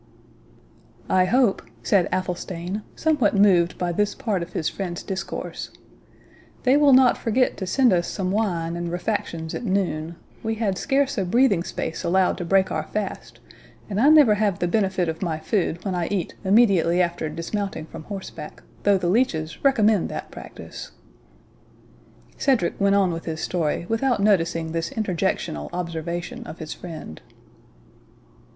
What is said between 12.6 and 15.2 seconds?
our fast, and I never have the benefit